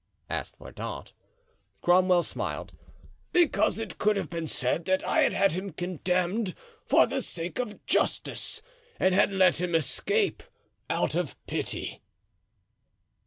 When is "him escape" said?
9.61-10.41